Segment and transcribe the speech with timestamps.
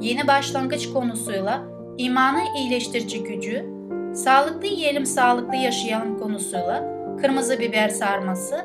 [0.00, 1.62] yeni başlangıç konusuyla
[1.98, 3.66] imanı iyileştirici gücü,
[4.14, 8.56] sağlıklı yiyelim sağlıklı yaşayalım konusuyla kırmızı biber sarması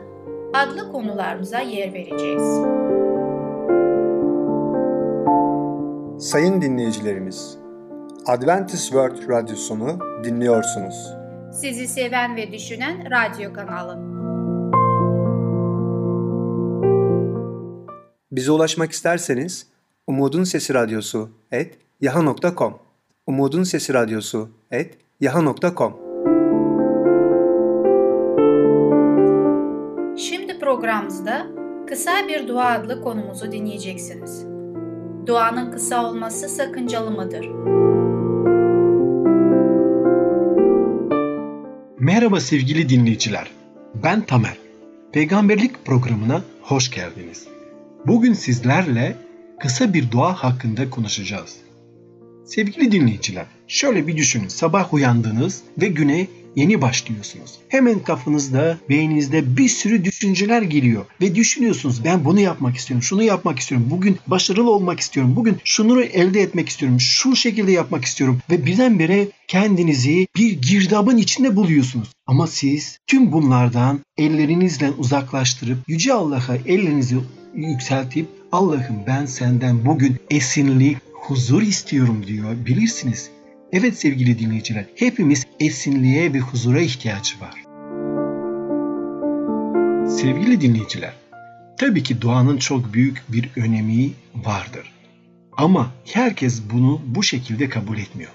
[0.54, 2.44] adlı konularımıza yer vereceğiz.
[6.30, 7.58] Sayın dinleyicilerimiz,
[8.26, 11.14] Adventist World Radyosunu dinliyorsunuz.
[11.54, 14.14] Sizi seven ve düşünen radyo kanalı.
[18.32, 19.73] Bize ulaşmak isterseniz
[20.08, 22.74] Umutun Sesi Radyosu et yaha.com
[23.28, 25.94] Umutun Sesi Radyosu et yaha.com
[30.18, 31.48] Şimdi programımızda
[31.88, 34.46] kısa bir dua adlı konumuzu dinleyeceksiniz.
[35.26, 37.50] Duanın kısa olması sakıncalı mıdır?
[42.00, 43.52] Merhaba sevgili dinleyiciler.
[44.04, 44.58] Ben Tamer.
[45.12, 47.48] Peygamberlik programına hoş geldiniz.
[48.08, 49.16] Bugün sizlerle
[49.64, 51.56] kısa bir dua hakkında konuşacağız.
[52.46, 54.48] Sevgili dinleyiciler, şöyle bir düşünün.
[54.48, 57.52] Sabah uyandınız ve güne yeni başlıyorsunuz.
[57.68, 63.60] Hemen kafanızda, beyninizde bir sürü düşünceler geliyor ve düşünüyorsunuz ben bunu yapmak istiyorum, şunu yapmak
[63.60, 68.66] istiyorum, bugün başarılı olmak istiyorum, bugün şunu elde etmek istiyorum, şu şekilde yapmak istiyorum ve
[68.66, 72.08] birdenbire kendinizi bir girdabın içinde buluyorsunuz.
[72.28, 77.16] Ama siz tüm bunlardan ellerinizle uzaklaştırıp Yüce Allah'a ellerinizi
[77.56, 83.30] yükseltip Allah'ım ben senden bugün esinlik, huzur istiyorum diyor bilirsiniz.
[83.72, 87.64] Evet sevgili dinleyiciler, hepimiz esinliğe ve huzura ihtiyacı var.
[90.10, 91.14] Sevgili dinleyiciler,
[91.78, 94.94] tabii ki duanın çok büyük bir önemi vardır.
[95.58, 98.32] Ama herkes bunu bu şekilde kabul etmiyor.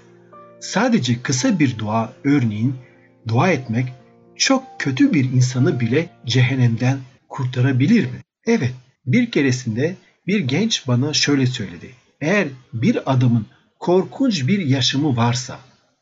[0.61, 2.75] Sadece kısa bir dua örneğin
[3.29, 3.93] dua etmek
[4.37, 6.99] çok kötü bir insanı bile cehennemden
[7.29, 8.19] kurtarabilir mi?
[8.47, 8.75] Evet,
[9.07, 9.97] bir keresinde
[10.29, 11.91] bir genç bana şöyle söyledi.
[12.21, 13.47] Eğer bir adamın
[13.79, 15.59] korkunç bir yaşamı varsa,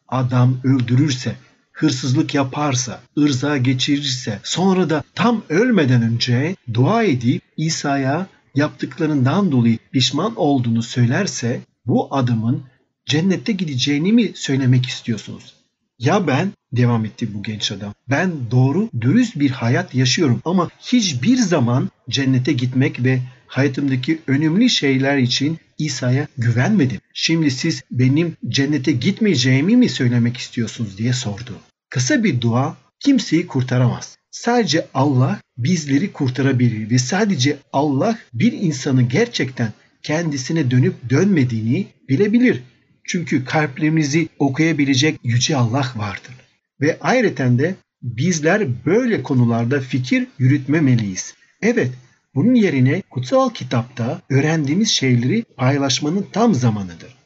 [0.08, 1.36] adam öldürürse,
[1.72, 10.36] hırsızlık yaparsa, ırza geçirirse, sonra da tam ölmeden önce dua edip İsa'ya yaptıklarından dolayı pişman
[10.36, 12.62] olduğunu söylerse, bu adamın
[13.06, 15.54] cennette gideceğini mi söylemek istiyorsunuz?
[15.98, 21.36] Ya ben, devam etti bu genç adam, ben doğru, dürüst bir hayat yaşıyorum ama hiçbir
[21.36, 27.00] zaman cennete gitmek ve hayatımdaki önemli şeyler için İsa'ya güvenmedim.
[27.14, 31.58] Şimdi siz benim cennete gitmeyeceğimi mi söylemek istiyorsunuz diye sordu.
[31.90, 34.18] Kısa bir dua kimseyi kurtaramaz.
[34.30, 42.62] Sadece Allah bizleri kurtarabilir ve sadece Allah bir insanı gerçekten kendisine dönüp dönmediğini bilebilir.
[43.04, 46.34] Çünkü kalplerimizi okuyabilecek yüce Allah vardır.
[46.80, 51.34] Ve ayrıca de bizler böyle konularda fikir yürütmemeliyiz.
[51.62, 51.90] Evet
[52.36, 57.16] bunun yerine kutsal kitapta öğrendiğimiz şeyleri paylaşmanın tam zamanıdır.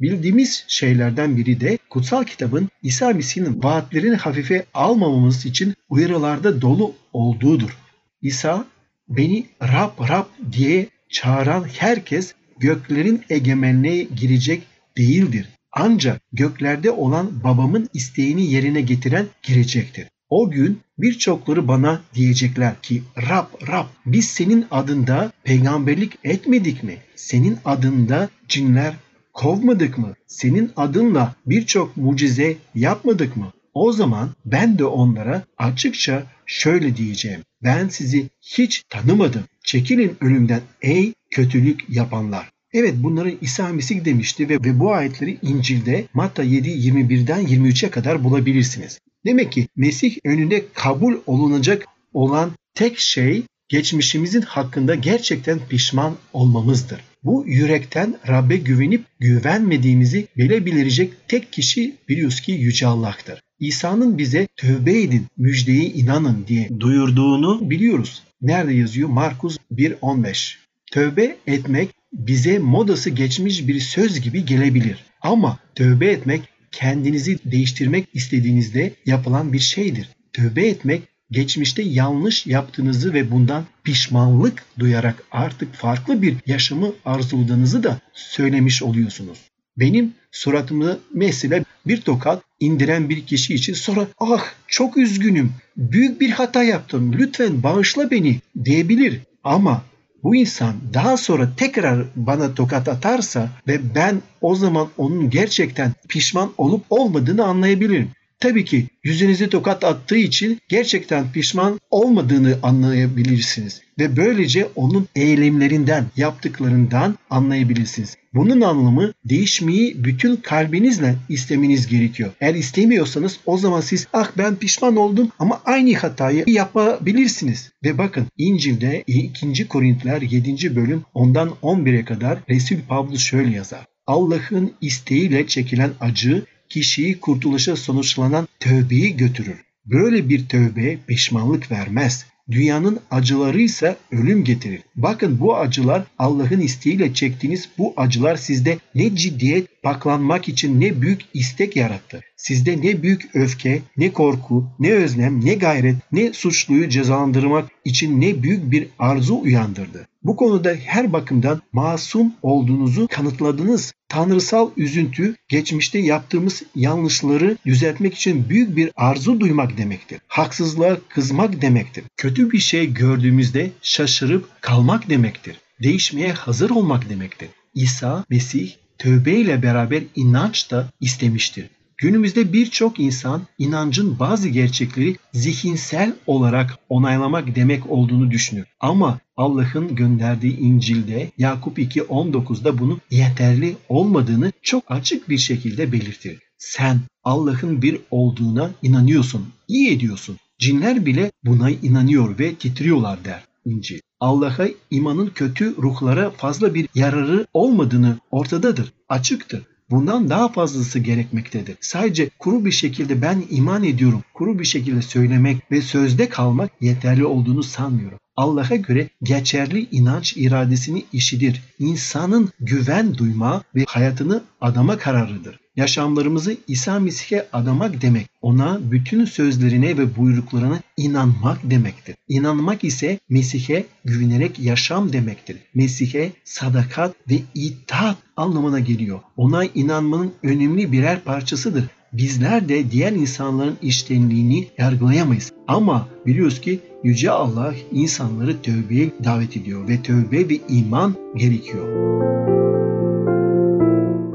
[0.00, 7.78] Bildiğimiz şeylerden biri de kutsal kitabın İsa Mesih'in vaatlerini hafife almamamız için uyarılarda dolu olduğudur.
[8.22, 8.64] İsa
[9.08, 14.62] beni Rab Rab diye çağıran herkes göklerin egemenliğe girecek
[14.96, 15.48] değildir.
[15.72, 20.06] Ancak göklerde olan babamın isteğini yerine getiren girecektir.
[20.30, 26.96] O gün birçokları bana diyecekler ki Rab Rab biz senin adında peygamberlik etmedik mi?
[27.16, 28.94] Senin adında cinler
[29.32, 30.14] kovmadık mı?
[30.26, 33.52] Senin adınla birçok mucize yapmadık mı?
[33.74, 37.40] O zaman ben de onlara açıkça şöyle diyeceğim.
[37.62, 39.42] Ben sizi hiç tanımadım.
[39.64, 42.50] Çekilin önümden ey kötülük yapanlar.
[42.72, 48.24] Evet bunları İsa Mesih demişti ve, ve bu ayetleri İncil'de Matta 7 21'den 23'e kadar
[48.24, 48.98] bulabilirsiniz.
[49.26, 57.00] Demek ki Mesih önünde kabul olunacak olan tek şey geçmişimizin hakkında gerçekten pişman olmamızdır.
[57.24, 63.40] Bu yürekten Rabbe güvenip güvenmediğimizi bilebilecek tek kişi biliyoruz ki Yüce Allah'tır.
[63.60, 68.22] İsa'nın bize tövbe edin, müjdeye inanın diye duyurduğunu biliyoruz.
[68.42, 69.08] Nerede yazıyor?
[69.08, 70.56] Markus 1.15
[70.92, 75.04] Tövbe etmek bize modası geçmiş bir söz gibi gelebilir.
[75.20, 76.42] Ama tövbe etmek
[76.76, 80.08] kendinizi değiştirmek istediğinizde yapılan bir şeydir.
[80.32, 88.00] Tövbe etmek geçmişte yanlış yaptığınızı ve bundan pişmanlık duyarak artık farklı bir yaşamı arzuladığınızı da
[88.12, 89.38] söylemiş oluyorsunuz.
[89.76, 96.30] Benim suratımı mesela bir tokat indiren bir kişi için sonra ah çok üzgünüm, büyük bir
[96.30, 99.20] hata yaptım, lütfen bağışla beni diyebilir.
[99.44, 99.84] Ama
[100.22, 106.52] bu insan daha sonra tekrar bana tokat atarsa ve ben o zaman onun gerçekten pişman
[106.58, 108.10] olup olmadığını anlayabilirim.
[108.40, 117.18] Tabii ki yüzünüze tokat attığı için gerçekten pişman olmadığını anlayabilirsiniz ve böylece onun eylemlerinden, yaptıklarından
[117.30, 118.16] anlayabilirsiniz.
[118.34, 122.30] Bunun anlamı değişmeyi bütün kalbinizle istemeniz gerekiyor.
[122.40, 127.70] Eğer istemiyorsanız o zaman siz ah ben pişman oldum ama aynı hatayı yapabilirsiniz.
[127.84, 129.68] Ve bakın İncil'de 2.
[129.68, 130.76] Korintiler 7.
[130.76, 133.84] bölüm ondan 11'e kadar Resul Pavlus şöyle yazar.
[134.06, 139.64] Allah'ın isteğiyle çekilen acı kişiyi kurtuluşa sonuçlanan tövbeyi götürür.
[139.86, 142.26] Böyle bir tövbe pişmanlık vermez.
[142.50, 144.80] Dünyanın acıları ise ölüm getirir.
[144.96, 151.20] Bakın bu acılar Allah'ın isteğiyle çektiğiniz bu acılar sizde ne ciddiyet paklanmak için ne büyük
[151.34, 152.20] istek yarattı.
[152.36, 158.42] Sizde ne büyük öfke, ne korku, ne özlem, ne gayret, ne suçluyu cezalandırmak için ne
[158.42, 160.08] büyük bir arzu uyandırdı.
[160.22, 163.92] Bu konuda her bakımdan masum olduğunuzu kanıtladınız.
[164.08, 170.18] Tanrısal üzüntü geçmişte yaptığımız yanlışları düzeltmek için büyük bir arzu duymak demektir.
[170.28, 172.04] Haksızlığa kızmak demektir.
[172.16, 175.60] Kötü bir şey gördüğümüzde şaşırıp kalmak demektir.
[175.82, 177.48] Değişmeye hazır olmak demektir.
[177.74, 181.66] İsa Mesih tövbe ile beraber inanç da istemiştir.
[181.98, 188.66] Günümüzde birçok insan inancın bazı gerçekleri zihinsel olarak onaylamak demek olduğunu düşünür.
[188.80, 196.38] Ama Allah'ın gönderdiği İncil'de Yakup 2.19'da bunun yeterli olmadığını çok açık bir şekilde belirtir.
[196.58, 200.36] Sen Allah'ın bir olduğuna inanıyorsun, iyi ediyorsun.
[200.58, 204.00] Cinler bile buna inanıyor ve titriyorlar der İncil.
[204.20, 209.62] Allah'a imanın kötü ruhlara fazla bir yararı olmadığını ortadadır, açıktır.
[209.90, 211.76] Bundan daha fazlası gerekmektedir.
[211.80, 217.24] Sadece kuru bir şekilde ben iman ediyorum, kuru bir şekilde söylemek ve sözde kalmak yeterli
[217.24, 218.18] olduğunu sanmıyorum.
[218.36, 221.62] Allah'a göre geçerli inanç iradesini işidir.
[221.78, 225.60] İnsanın güven duyma ve hayatını adama kararıdır.
[225.76, 232.16] Yaşamlarımızı İsa Mesih'e adamak demek, ona bütün sözlerine ve buyruklarına inanmak demektir.
[232.28, 235.56] İnanmak ise Mesih'e güvenerek yaşam demektir.
[235.74, 239.20] Mesih'e sadakat ve itaat anlamına geliyor.
[239.36, 241.84] Ona inanmanın önemli birer parçasıdır.
[242.12, 245.52] Bizler de diğer insanların iştenliğini yargılayamayız.
[245.68, 251.86] Ama biliyoruz ki Yüce Allah insanları tövbeye davet ediyor ve tövbe ve iman gerekiyor.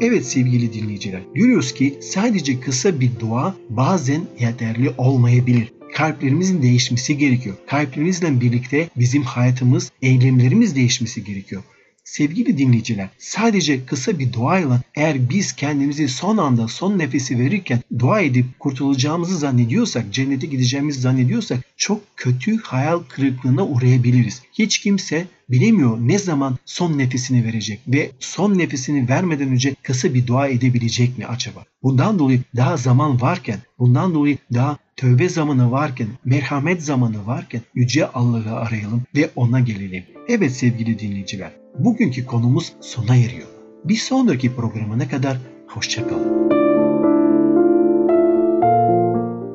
[0.01, 5.73] Evet sevgili dinleyiciler, görüyoruz ki sadece kısa bir dua bazen yeterli olmayabilir.
[5.93, 7.55] Kalplerimizin değişmesi gerekiyor.
[7.67, 11.63] Kalplerimizle birlikte bizim hayatımız, eylemlerimiz değişmesi gerekiyor.
[12.11, 18.21] Sevgili dinleyiciler, sadece kısa bir duayla eğer biz kendimizi son anda son nefesi verirken dua
[18.21, 24.41] edip kurtulacağımızı zannediyorsak, cennete gideceğimizi zannediyorsak çok kötü hayal kırıklığına uğrayabiliriz.
[24.53, 30.27] Hiç kimse bilemiyor ne zaman son nefesini verecek ve son nefesini vermeden önce kısa bir
[30.27, 31.65] dua edebilecek mi acaba?
[31.83, 38.07] Bundan dolayı daha zaman varken, bundan dolayı daha tövbe zamanı varken, merhamet zamanı varken Yüce
[38.07, 40.03] Allah'ı arayalım ve ona gelelim.
[40.27, 43.47] Evet sevgili dinleyiciler, bugünkü konumuz sona eriyor.
[43.83, 45.37] Bir sonraki programına kadar
[45.67, 46.51] hoşçakalın.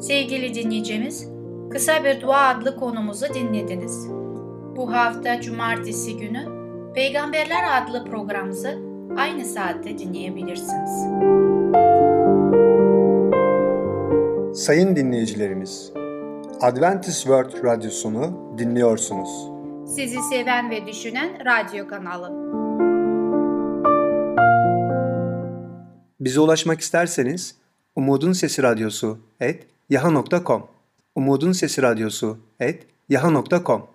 [0.01, 1.29] Sevgili dinleyicimiz,
[1.71, 4.09] Kısa Bir Dua adlı konumuzu dinlediniz.
[4.77, 6.57] Bu hafta Cumartesi günü
[6.95, 8.79] Peygamberler adlı programımızı
[9.17, 10.91] aynı saatte dinleyebilirsiniz.
[14.65, 15.93] Sayın dinleyicilerimiz,
[16.61, 19.56] Adventist World Radyosunu dinliyorsunuz.
[19.87, 22.47] Sizi seven ve düşünen radyo kanalı.
[26.21, 27.57] Bize ulaşmak isterseniz
[27.97, 30.67] Umutun Sesi Radyosu et yaha.com
[31.15, 33.87] Umutun Sesi Radyosu et yaha.com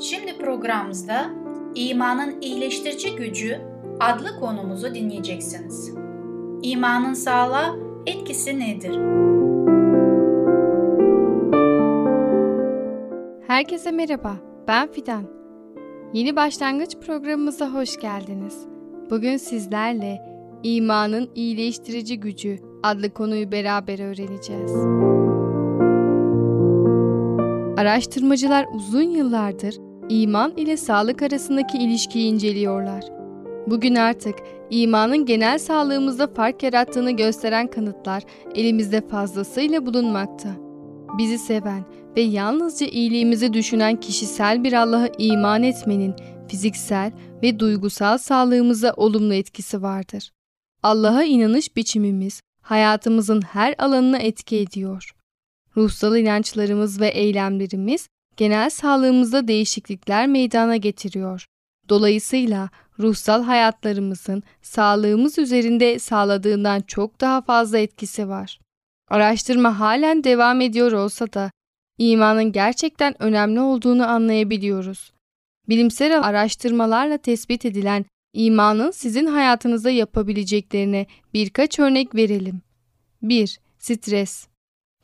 [0.00, 1.30] Şimdi programımızda
[1.74, 3.60] İmanın iyileştirici gücü
[4.00, 5.92] adlı konumuzu dinleyeceksiniz.
[6.62, 9.45] İmanın sağlığa etkisi nedir?
[13.56, 14.36] Herkese merhaba,
[14.68, 15.24] ben Fidan.
[16.12, 18.66] Yeni başlangıç programımıza hoş geldiniz.
[19.10, 20.22] Bugün sizlerle
[20.62, 24.72] İmanın iyileştirici gücü adlı konuyu beraber öğreneceğiz.
[27.80, 29.74] Araştırmacılar uzun yıllardır
[30.08, 33.04] iman ile sağlık arasındaki ilişkiyi inceliyorlar.
[33.66, 34.34] Bugün artık
[34.70, 38.22] imanın genel sağlığımızda fark yarattığını gösteren kanıtlar
[38.54, 40.48] elimizde fazlasıyla bulunmakta.
[41.18, 41.84] Bizi seven
[42.16, 46.14] ve yalnızca iyiliğimizi düşünen kişisel bir Allah'a iman etmenin
[46.48, 50.32] fiziksel ve duygusal sağlığımıza olumlu etkisi vardır.
[50.82, 55.14] Allah'a inanış biçimimiz hayatımızın her alanına etki ediyor.
[55.76, 61.46] Ruhsal inançlarımız ve eylemlerimiz genel sağlığımızda değişiklikler meydana getiriyor.
[61.88, 62.68] Dolayısıyla
[62.98, 68.58] ruhsal hayatlarımızın sağlığımız üzerinde sağladığından çok daha fazla etkisi var.
[69.08, 71.50] Araştırma halen devam ediyor olsa da
[71.98, 75.12] imanın gerçekten önemli olduğunu anlayabiliyoruz.
[75.68, 82.60] Bilimsel araştırmalarla tespit edilen imanın sizin hayatınızda yapabileceklerine birkaç örnek verelim.
[83.22, 83.60] 1.
[83.78, 84.46] Stres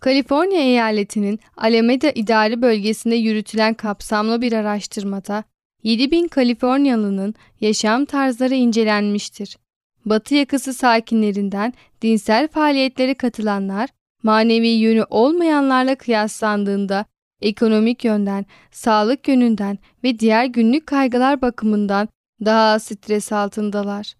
[0.00, 5.44] Kaliforniya eyaletinin Alameda İdari Bölgesi'nde yürütülen kapsamlı bir araştırmada
[5.82, 9.56] 7000 Kaliforniyalı'nın yaşam tarzları incelenmiştir.
[10.04, 11.72] Batı yakası sakinlerinden
[12.02, 13.90] dinsel faaliyetlere katılanlar,
[14.22, 17.04] manevi yönü olmayanlarla kıyaslandığında
[17.40, 22.08] ekonomik yönden, sağlık yönünden ve diğer günlük kaygılar bakımından
[22.44, 24.14] daha stres altındalar.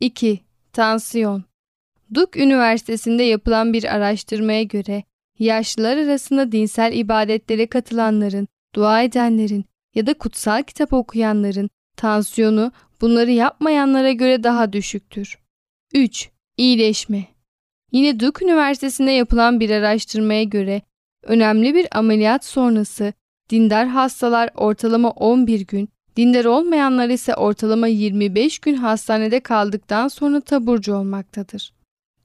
[0.00, 0.40] 2.
[0.72, 1.44] Tansiyon
[2.14, 5.02] Duke Üniversitesi'nde yapılan bir araştırmaya göre
[5.38, 14.12] yaşlılar arasında dinsel ibadetlere katılanların, dua edenlerin ya da kutsal kitap okuyanların tansiyonu bunları yapmayanlara
[14.12, 15.38] göre daha düşüktür.
[15.94, 16.30] 3.
[16.56, 17.31] İyileşme
[17.92, 20.82] Yine Duke Üniversitesi'nde yapılan bir araştırmaya göre
[21.22, 23.12] önemli bir ameliyat sonrası
[23.50, 30.94] dindar hastalar ortalama 11 gün, dindar olmayanlar ise ortalama 25 gün hastanede kaldıktan sonra taburcu
[30.94, 31.72] olmaktadır.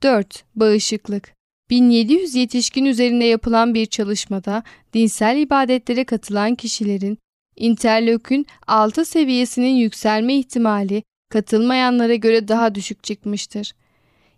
[0.03, 0.43] 4.
[0.55, 1.33] Bağışıklık
[1.69, 7.17] 1700 yetişkin üzerinde yapılan bir çalışmada dinsel ibadetlere katılan kişilerin
[7.55, 13.71] interleukin 6 seviyesinin yükselme ihtimali katılmayanlara göre daha düşük çıkmıştır.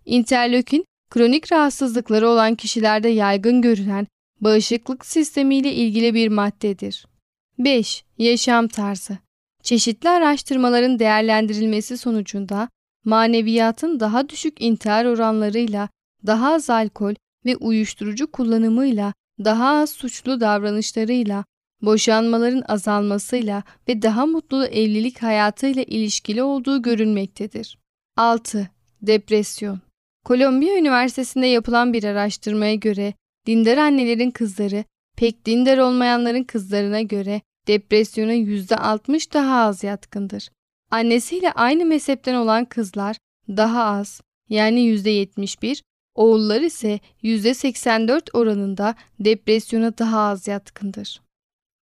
[0.04, 4.06] Interleukin, kronik rahatsızlıkları olan kişilerde yaygın görülen
[4.40, 7.06] bağışıklık sistemiyle ilgili bir maddedir.
[7.58, 8.04] 5.
[8.18, 9.18] Yaşam tarzı
[9.62, 12.68] Çeşitli araştırmaların değerlendirilmesi sonucunda
[13.04, 15.88] maneviyatın daha düşük intihar oranlarıyla,
[16.26, 17.14] daha az alkol
[17.44, 19.12] ve uyuşturucu kullanımıyla,
[19.44, 21.44] daha az suçlu davranışlarıyla,
[21.82, 27.78] boşanmaların azalmasıyla ve daha mutlu evlilik hayatıyla ilişkili olduğu görülmektedir.
[28.16, 28.70] 6.
[29.02, 29.80] Depresyon
[30.24, 33.14] Kolombiya Üniversitesi'nde yapılan bir araştırmaya göre
[33.46, 34.84] dindar annelerin kızları
[35.16, 40.48] pek dindar olmayanların kızlarına göre depresyona %60 daha az yatkındır.
[40.90, 43.16] Annesiyle aynı mezhepten olan kızlar
[43.48, 45.82] daha az yani %71,
[46.14, 51.20] oğullar ise %84 oranında depresyona daha az yatkındır.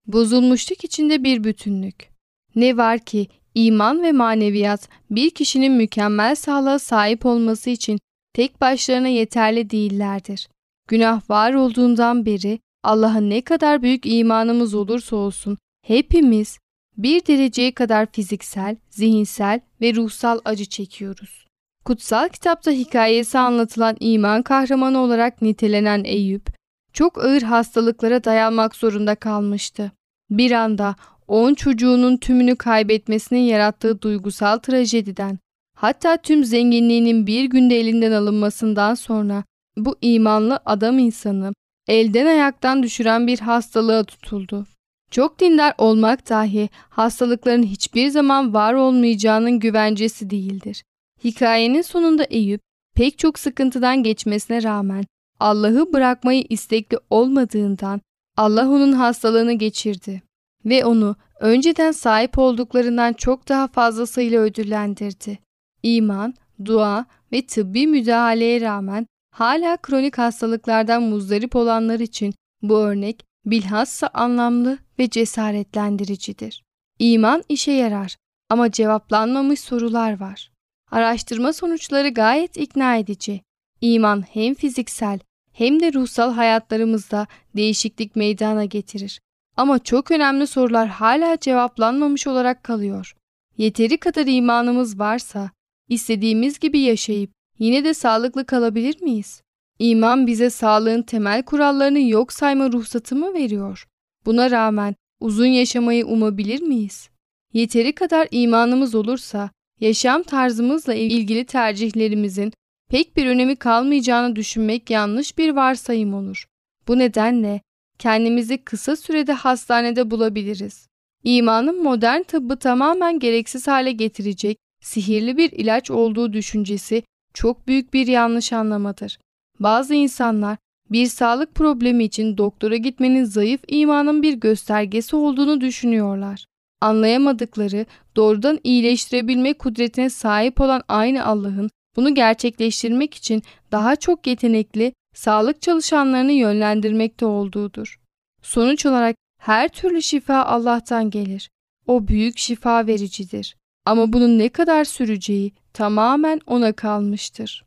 [0.07, 2.11] Bozulmuşluk içinde bir bütünlük.
[2.55, 7.99] Ne var ki iman ve maneviyat bir kişinin mükemmel sağlığa sahip olması için
[8.37, 10.49] tek başlarına yeterli değillerdir.
[10.89, 16.59] Günah var olduğundan beri Allah'a ne kadar büyük imanımız olursa olsun hepimiz
[16.97, 21.47] bir dereceye kadar fiziksel, zihinsel ve ruhsal acı çekiyoruz.
[21.85, 26.47] Kutsal kitapta hikayesi anlatılan iman kahramanı olarak nitelenen Eyüp,
[26.93, 29.93] çok ağır hastalıklara dayanmak zorunda kalmıştı.
[30.31, 30.97] Bir anda
[31.29, 35.39] on çocuğunun tümünü kaybetmesinin yarattığı duygusal trajediden,
[35.77, 39.45] hatta tüm zenginliğinin bir günde elinden alınmasından sonra
[39.77, 41.53] bu imanlı adam insanı
[41.89, 44.67] elden ayaktan düşüren bir hastalığa tutuldu.
[45.11, 50.83] Çok dindar olmak dahi hastalıkların hiçbir zaman var olmayacağının güvencesi değildir.
[51.25, 52.61] Hikayenin sonunda Eyüp
[52.95, 55.05] pek çok sıkıntıdan geçmesine rağmen
[55.41, 58.01] Allah'ı bırakmayı istekli olmadığından
[58.37, 60.23] Allah onun hastalığını geçirdi
[60.65, 65.46] ve onu önceden sahip olduklarından çok daha fazlasıyla ödüllendirdi.
[65.87, 74.11] İman, dua ve tıbbi müdahaleye rağmen hala kronik hastalıklardan muzdarip olanlar için bu örnek bilhassa
[74.15, 76.63] anlamlı ve cesaretlendiricidir.
[76.99, 78.17] İman işe yarar
[78.51, 80.51] ama cevaplanmamış sorular var.
[80.91, 83.41] Araştırma sonuçları gayet ikna edici.
[83.81, 85.19] İman hem fiziksel
[85.53, 87.27] hem de ruhsal hayatlarımızda
[87.57, 89.21] değişiklik meydana getirir.
[89.57, 93.17] Ama çok önemli sorular hala cevaplanmamış olarak kalıyor.
[93.59, 95.51] Yeteri kadar imanımız varsa
[95.89, 99.43] istediğimiz gibi yaşayıp yine de sağlıklı kalabilir miyiz?
[99.79, 103.87] İman bize sağlığın temel kurallarını yok sayma ruhsatı mı veriyor?
[104.27, 107.11] Buna rağmen uzun yaşamayı umabilir miyiz?
[107.53, 109.51] Yeteri kadar imanımız olursa
[109.81, 112.53] yaşam tarzımızla ilgili tercihlerimizin
[112.91, 116.47] pek bir önemi kalmayacağını düşünmek yanlış bir varsayım olur.
[116.89, 117.61] Bu nedenle
[117.99, 120.89] kendimizi kısa sürede hastanede bulabiliriz.
[121.25, 127.03] İmanın modern tıbbı tamamen gereksiz hale getirecek sihirli bir ilaç olduğu düşüncesi
[127.35, 129.19] çok büyük bir yanlış anlamadır.
[129.61, 130.57] Bazı insanlar
[130.91, 136.45] bir sağlık problemi için doktora gitmenin zayıf imanın bir göstergesi olduğunu düşünüyorlar.
[136.81, 145.63] Anlayamadıkları, doğrudan iyileştirebilme kudretine sahip olan aynı Allah'ın bunu gerçekleştirmek için daha çok yetenekli sağlık
[145.63, 148.01] çalışanlarını yönlendirmekte olduğudur.
[148.43, 151.51] Sonuç olarak her türlü şifa Allah'tan gelir.
[151.87, 153.57] O büyük şifa vericidir.
[153.87, 157.65] Ama bunun ne kadar süreceği tamamen ona kalmıştır.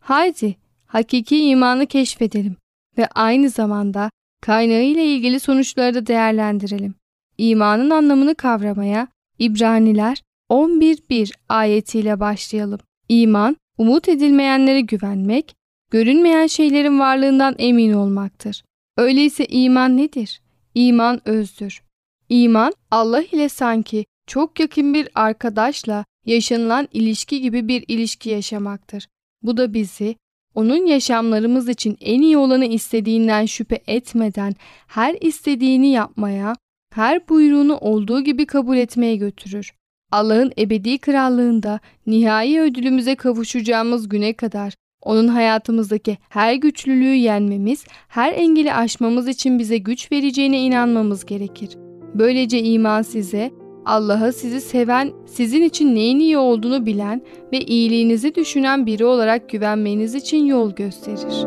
[0.00, 2.56] Haydi hakiki imanı keşfedelim
[2.98, 4.10] ve aynı zamanda
[4.42, 6.94] kaynağı ile ilgili sonuçları da değerlendirelim.
[7.38, 12.80] İmanın anlamını kavramaya İbraniler 11.1 ayetiyle başlayalım.
[13.08, 15.54] İman, umut edilmeyenlere güvenmek,
[15.90, 18.64] görünmeyen şeylerin varlığından emin olmaktır.
[18.96, 20.40] Öyleyse iman nedir?
[20.74, 21.82] İman özdür.
[22.28, 29.06] İman, Allah ile sanki çok yakın bir arkadaşla yaşanılan ilişki gibi bir ilişki yaşamaktır.
[29.42, 30.16] Bu da bizi
[30.54, 34.54] onun yaşamlarımız için en iyi olanı istediğinden şüphe etmeden
[34.86, 36.54] her istediğini yapmaya,
[36.94, 39.72] her buyruğunu olduğu gibi kabul etmeye götürür.
[40.12, 48.74] Allah'ın ebedi krallığında nihai ödülümüze kavuşacağımız güne kadar onun hayatımızdaki her güçlülüğü yenmemiz, her engeli
[48.74, 51.70] aşmamız için bize güç vereceğine inanmamız gerekir.
[52.14, 57.22] Böylece iman size Allah'a sizi seven, sizin için neyin iyi olduğunu bilen
[57.52, 61.46] ve iyiliğinizi düşünen biri olarak güvenmeniz için yol gösterir.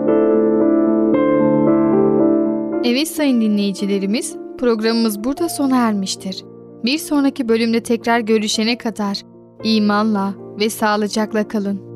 [2.85, 6.43] Evet sayın dinleyicilerimiz, programımız burada sona ermiştir.
[6.85, 9.21] Bir sonraki bölümde tekrar görüşene kadar
[9.63, 11.93] imanla ve sağlıcakla kalın.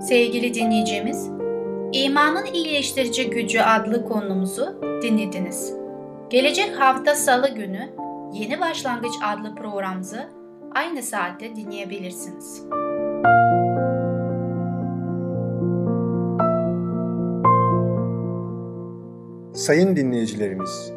[0.00, 1.39] Sevgili dinleyicimiz,
[1.92, 5.74] İmanın İyileştirici Gücü adlı konumuzu dinlediniz.
[6.30, 7.90] Gelecek hafta salı günü
[8.32, 10.28] Yeni Başlangıç adlı programımızı
[10.74, 12.62] aynı saatte dinleyebilirsiniz.
[19.54, 20.92] Sayın dinleyicilerimiz,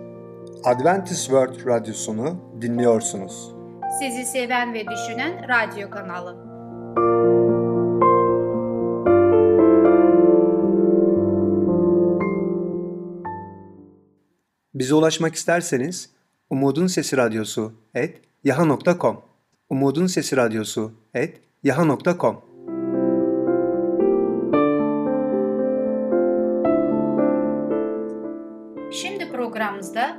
[0.63, 3.55] Adventist World Radyosunu dinliyorsunuz.
[3.99, 6.53] Sizi seven ve düşünen radyo kanalı.
[14.75, 16.09] Bize ulaşmak isterseniz
[16.49, 19.21] Umutun Sesi Radyosu et yaha.com
[19.69, 22.41] Umutun Sesi Radyosu et yaha.com
[28.91, 30.17] Şimdi programımızda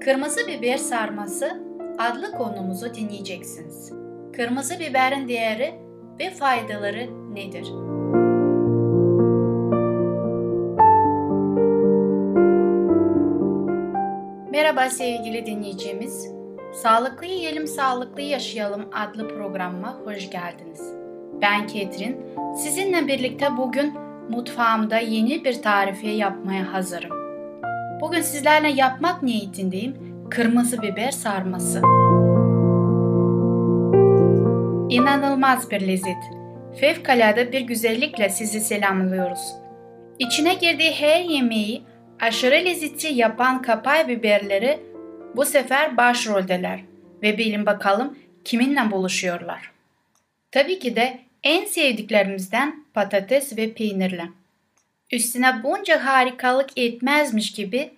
[0.00, 1.62] Kırmızı Biber Sarması
[1.98, 3.92] adlı konumuzu dinleyeceksiniz.
[4.36, 5.74] Kırmızı biberin değeri
[6.20, 7.85] ve faydaları nedir?
[14.56, 16.32] Merhaba sevgili dinleyicimiz.
[16.82, 20.80] Sağlıklı Yiyelim Sağlıklı Yaşayalım adlı programıma hoş geldiniz.
[21.42, 22.16] Ben Ketrin.
[22.56, 23.94] Sizinle birlikte bugün
[24.30, 27.10] mutfağımda yeni bir tarife yapmaya hazırım.
[28.00, 29.96] Bugün sizlerle yapmak niyetindeyim
[30.30, 31.82] kırmızı biber sarması.
[34.88, 36.22] İnanılmaz bir lezzet.
[36.80, 39.54] Fevkalade bir güzellikle sizi selamlıyoruz.
[40.18, 41.82] İçine girdiği her yemeği
[42.20, 44.80] aşırı lezzetli yapan kapay biberleri
[45.36, 46.80] bu sefer başroldeler
[47.22, 49.70] ve bilin bakalım kiminle buluşuyorlar.
[50.50, 54.28] Tabii ki de en sevdiklerimizden patates ve peynirle.
[55.12, 57.94] Üstüne bunca harikalık etmezmiş gibi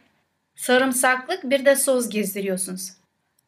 [0.56, 2.92] sarımsaklık bir de sos gezdiriyorsunuz.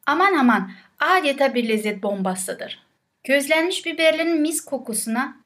[0.07, 2.83] Aman aman adeta bir lezzet bombasıdır.
[3.25, 5.37] Közlenmiş biberlerin mis kokusuna,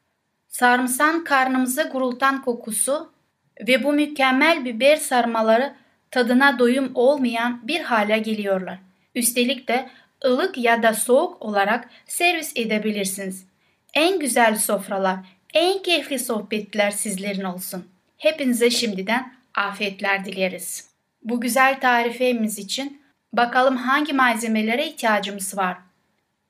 [0.49, 3.14] sarımsan karnımıza gurultan kokusu
[3.61, 5.75] ve bu mükemmel biber sarmaları
[6.11, 8.79] tadına doyum olmayan bir hale geliyorlar.
[9.15, 9.89] Üstelik de
[10.25, 13.47] ılık ya da soğuk olarak servis edebilirsiniz.
[13.95, 15.19] En güzel sofralar,
[15.55, 17.89] en keyifli sohbetler sizlerin olsun.
[18.19, 20.89] Hepinize şimdiden afiyetler dileriz.
[21.23, 25.79] Bu güzel tarifemiz için bakalım hangi malzemelere ihtiyacımız var.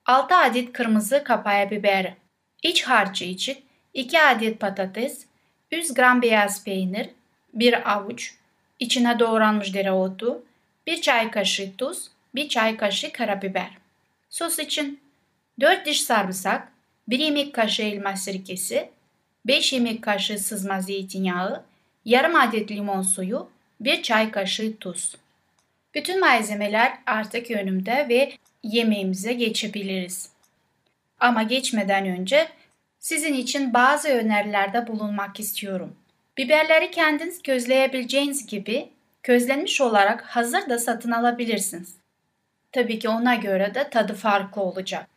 [0.05, 2.15] 6 adet kırmızı kapaya biberi,
[2.63, 3.57] iç harcı için
[3.93, 5.25] 2 adet patates,
[5.71, 7.09] 100 gram beyaz peynir,
[7.53, 8.33] 1 avuç,
[8.79, 10.43] içine doğranmış dereotu,
[10.87, 13.69] 1 çay kaşığı tuz, 1 çay kaşığı karabiber.
[14.29, 14.99] Sos için
[15.59, 16.71] 4 diş sarımsak,
[17.07, 18.89] 1 yemek kaşığı elma sirkesi,
[19.45, 21.63] 5 yemek kaşığı sızma zeytinyağı,
[22.05, 23.49] yarım adet limon suyu,
[23.79, 25.15] 1 çay kaşığı tuz.
[25.95, 28.31] Bütün malzemeler artık önümde ve
[28.63, 30.29] yemeğimize geçebiliriz.
[31.19, 32.47] Ama geçmeden önce
[33.05, 35.95] sizin için bazı önerilerde bulunmak istiyorum.
[36.37, 38.89] Biberleri kendiniz közleyebileceğiniz gibi
[39.23, 41.95] közlenmiş olarak hazır da satın alabilirsiniz.
[42.71, 45.07] Tabii ki ona göre de tadı farklı olacak.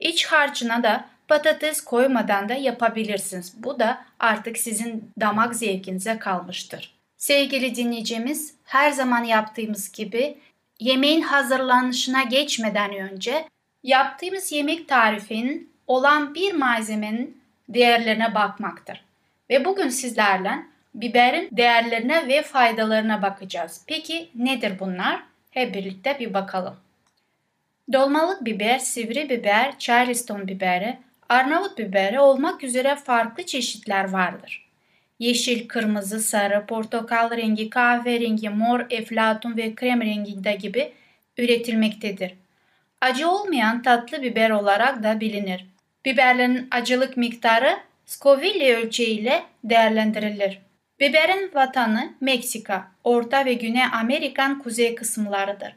[0.00, 3.54] İç harcına da patates koymadan da yapabilirsiniz.
[3.62, 6.94] Bu da artık sizin damak zevkinize kalmıştır.
[7.16, 10.38] Sevgili dinleyicimiz, her zaman yaptığımız gibi
[10.80, 13.48] yemeğin hazırlanışına geçmeden önce
[13.82, 19.04] yaptığımız yemek tarifinin olan bir malzemenin değerlerine bakmaktır.
[19.50, 20.58] Ve bugün sizlerle
[20.94, 23.84] biberin değerlerine ve faydalarına bakacağız.
[23.86, 25.22] Peki nedir bunlar?
[25.50, 26.76] Hep birlikte bir bakalım.
[27.92, 30.98] Dolmalık biber, sivri biber, charleston biberi,
[31.28, 34.68] Arnavut biberi olmak üzere farklı çeşitler vardır.
[35.18, 40.92] Yeşil, kırmızı, sarı, portakal rengi, kahverengi, mor, eflatun ve krem renginde gibi
[41.38, 42.34] üretilmektedir.
[43.00, 45.66] Acı olmayan tatlı biber olarak da bilinir.
[46.08, 50.58] Biberlerin acılık miktarı Scoville ölçeğiyle değerlendirilir.
[51.00, 55.76] Biberin vatanı Meksika, Orta ve Güney Amerikan kuzey kısımlarıdır.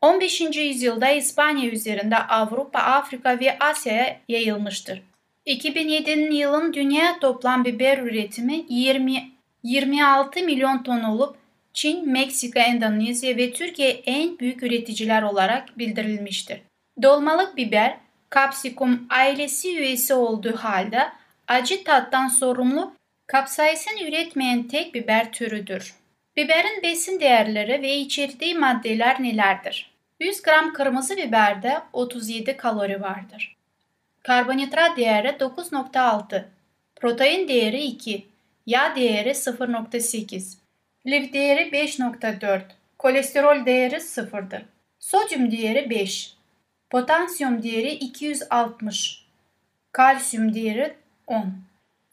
[0.00, 0.40] 15.
[0.40, 5.02] yüzyılda İspanya üzerinde Avrupa, Afrika ve Asya'ya yayılmıştır.
[5.46, 9.30] 2007 yılın dünya toplam biber üretimi 20,
[9.62, 11.36] 26 milyon ton olup
[11.74, 16.60] Çin, Meksika, Endonezya ve Türkiye en büyük üreticiler olarak bildirilmiştir.
[17.02, 17.96] Dolmalık biber,
[18.30, 21.08] kapsikum ailesi üyesi olduğu halde
[21.48, 22.94] acı tattan sorumlu
[23.26, 25.94] kapsaisin üretmeyen tek biber türüdür.
[26.36, 29.90] Biberin besin değerleri ve içerdiği maddeler nelerdir?
[30.20, 33.56] 100 gram kırmızı biberde 37 kalori vardır.
[34.22, 36.44] Karbonhidrat değeri 9.6,
[36.96, 38.26] protein değeri 2,
[38.66, 40.56] yağ değeri 0.8,
[41.06, 42.60] lif değeri 5.4,
[42.98, 44.62] kolesterol değeri 0'dır.
[44.98, 46.34] Sodyum değeri 5,
[46.90, 49.24] potasyum değeri 260,
[49.92, 50.94] kalsiyum değeri
[51.26, 51.52] 10.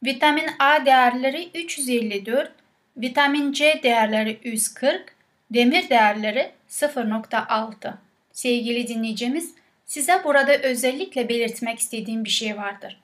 [0.06, 2.52] Vitamin A değerleri 354,
[2.98, 5.16] vitamin C değerleri 140,
[5.52, 7.94] demir değerleri 0.6.
[8.32, 9.54] Sevgili dinleyicimiz,
[9.86, 13.00] size burada özellikle belirtmek istediğim bir şey vardır.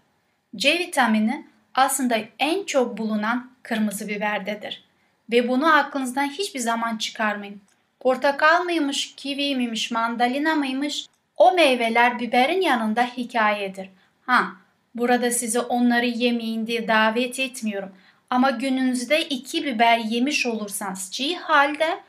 [0.55, 4.83] C vitamini aslında en çok bulunan kırmızı biberdedir.
[5.31, 7.62] Ve bunu aklınızdan hiçbir zaman çıkarmayın.
[7.99, 11.05] Portakal mıymış, kivi miymiş, mandalina mıymış
[11.37, 13.89] o meyveler biberin yanında hikayedir.
[14.25, 14.47] Ha,
[14.95, 17.91] burada size onları yemeyin diye davet etmiyorum.
[18.29, 21.99] Ama gününüzde iki biber yemiş olursanız çiğ halde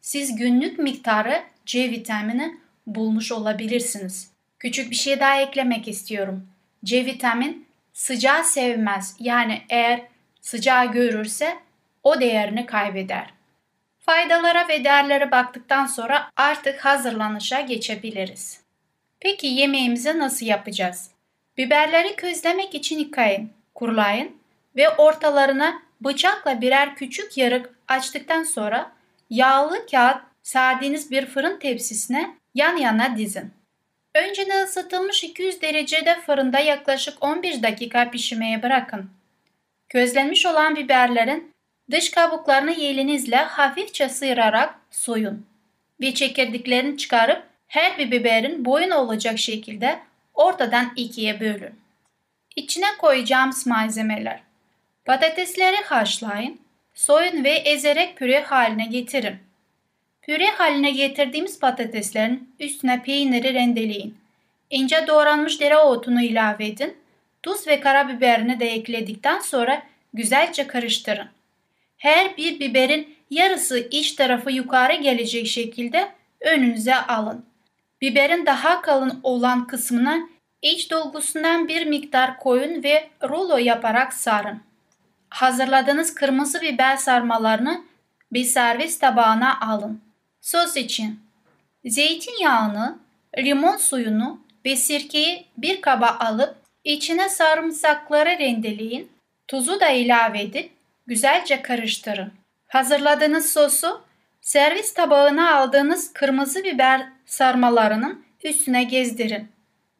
[0.00, 4.30] siz günlük miktarı C vitamini bulmuş olabilirsiniz.
[4.58, 6.46] Küçük bir şey daha eklemek istiyorum.
[6.84, 9.16] C vitamin sıcağı sevmez.
[9.20, 10.02] Yani eğer
[10.40, 11.56] sıcağı görürse
[12.02, 13.30] o değerini kaybeder.
[14.00, 18.63] Faydalara ve değerlere baktıktan sonra artık hazırlanışa geçebiliriz.
[19.24, 21.10] Peki yemeğimizi nasıl yapacağız?
[21.56, 24.36] Biberleri közlemek için yıkayın, kurulayın
[24.76, 28.92] ve ortalarına bıçakla birer küçük yarık açtıktan sonra
[29.30, 33.50] yağlı kağıt serdiğiniz bir fırın tepsisine yan yana dizin.
[34.14, 39.10] Önceden ısıtılmış 200 derecede fırında yaklaşık 11 dakika pişmeye bırakın.
[39.88, 41.52] Közlenmiş olan biberlerin
[41.90, 45.46] dış kabuklarını elinizle hafifçe sıyırarak soyun
[46.00, 49.98] ve çekirdeklerini çıkarıp her bir biberin boyun olacak şekilde
[50.34, 51.74] ortadan ikiye bölün.
[52.56, 54.40] İçine koyacağımız malzemeler.
[55.04, 56.60] Patatesleri haşlayın,
[56.94, 59.36] soyun ve ezerek püre haline getirin.
[60.22, 64.18] Püre haline getirdiğimiz patateslerin üstüne peyniri rendeleyin.
[64.70, 66.96] İnce doğranmış dereotunu ilave edin.
[67.42, 69.82] Tuz ve karabiberini de ekledikten sonra
[70.12, 71.28] güzelce karıştırın.
[71.98, 76.08] Her bir biberin yarısı iç tarafı yukarı gelecek şekilde
[76.40, 77.53] önünüze alın.
[78.04, 80.18] Biberin daha kalın olan kısmına
[80.62, 84.60] iç dolgusundan bir miktar koyun ve rulo yaparak sarın.
[85.30, 87.84] Hazırladığınız kırmızı biber sarmalarını
[88.32, 90.00] bir servis tabağına alın.
[90.40, 91.20] Sos için
[91.84, 92.98] zeytinyağını,
[93.38, 99.12] limon suyunu ve sirkeyi bir kaba alıp içine sarımsakları rendeleyin.
[99.48, 100.70] Tuzu da ilave edip
[101.06, 102.32] güzelce karıştırın.
[102.66, 104.02] Hazırladığınız sosu
[104.40, 109.48] servis tabağına aldığınız kırmızı biber sarmalarının üstüne gezdirin.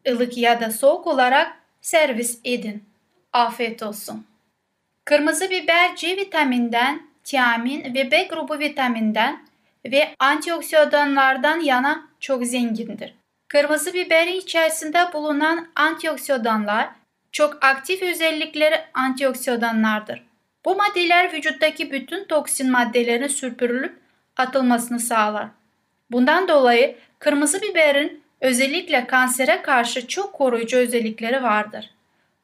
[0.05, 2.85] Ilık ya da soğuk olarak servis edin.
[3.33, 4.27] Afiyet olsun.
[5.05, 9.45] Kırmızı biber C vitaminden, tiamin ve B grubu vitaminden
[9.85, 13.15] ve antioksidanlardan yana çok zengindir.
[13.49, 16.91] Kırmızı biberin içerisinde bulunan antioksidanlar
[17.33, 20.23] çok aktif özellikleri antioksidanlardır.
[20.65, 23.99] Bu maddeler vücuttaki bütün toksin maddelerin süpürülüp
[24.37, 25.49] atılmasını sağlar.
[26.11, 31.91] Bundan dolayı kırmızı biberin özellikle kansere karşı çok koruyucu özellikleri vardır.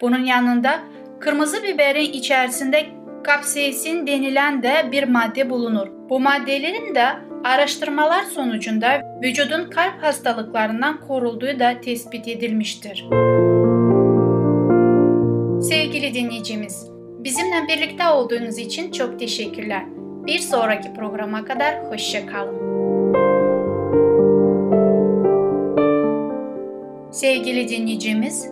[0.00, 0.80] Bunun yanında
[1.20, 2.86] kırmızı biberin içerisinde
[3.24, 5.88] kapsaisin denilen de bir madde bulunur.
[6.08, 7.06] Bu maddelerin de
[7.44, 13.06] araştırmalar sonucunda vücudun kalp hastalıklarından korulduğu da tespit edilmiştir.
[15.62, 19.82] Sevgili dinleyicimiz, bizimle birlikte olduğunuz için çok teşekkürler.
[20.26, 22.26] Bir sonraki programa kadar hoşça
[27.12, 28.48] Sevgili dinleyicimiz,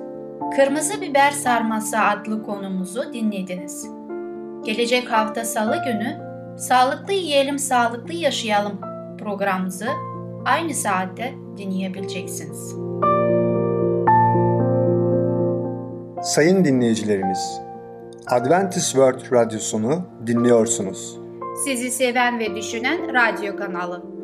[0.56, 3.86] Kırmızı Biber Sarması adlı konumuzu dinlediniz.
[4.64, 6.16] Gelecek hafta salı günü
[6.58, 8.80] Sağlıklı Yiyelim Sağlıklı Yaşayalım
[9.18, 9.86] programımızı
[10.44, 12.74] aynı saatte dinleyebileceksiniz.
[16.22, 17.60] Sayın dinleyicilerimiz,
[18.26, 21.18] Adventist World Radyosunu dinliyorsunuz.
[21.64, 24.17] Sizi seven ve düşünen radyo kanalı.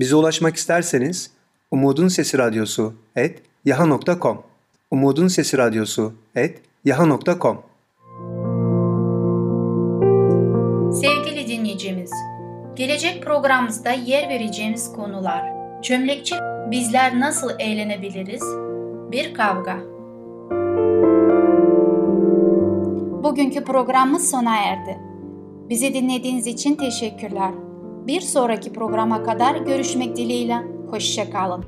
[0.00, 1.30] Bize ulaşmak isterseniz
[1.70, 4.42] Umutun Sesi Radyosu et yaha.com
[4.90, 7.62] Umutun Sesi Radyosu et yaha.com
[10.92, 12.10] Sevgili dinleyicimiz,
[12.76, 15.42] gelecek programımızda yer vereceğimiz konular
[15.82, 16.34] Çömlekçi
[16.70, 18.42] bizler nasıl eğlenebiliriz?
[19.12, 19.76] Bir kavga.
[23.24, 24.98] Bugünkü programımız sona erdi.
[25.68, 27.69] Bizi dinlediğiniz için teşekkürler.
[28.10, 30.56] Bir sonraki programa kadar görüşmek dileğiyle.
[30.90, 31.64] Hoşçakalın.